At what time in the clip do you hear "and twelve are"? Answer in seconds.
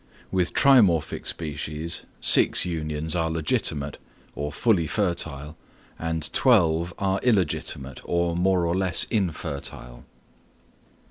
5.99-7.19